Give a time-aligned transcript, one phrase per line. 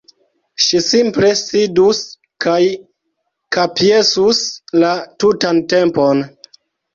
[0.67, 1.99] Ŝi simple sidus
[2.45, 2.61] kaj
[3.57, 4.41] kapjesus
[4.85, 4.91] la
[5.25, 6.27] tutan tempon.